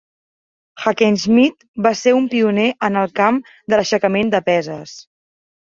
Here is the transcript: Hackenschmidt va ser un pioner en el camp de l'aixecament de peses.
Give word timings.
Hackenschmidt 0.85 1.67
va 1.89 1.91
ser 1.99 2.15
un 2.21 2.25
pioner 2.33 2.67
en 2.89 2.99
el 3.03 3.15
camp 3.21 3.39
de 3.45 3.81
l'aixecament 3.81 4.35
de 4.35 4.43
peses. 4.51 4.99